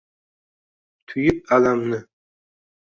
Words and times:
Tuyib 1.07 1.45
alamni 1.55 1.99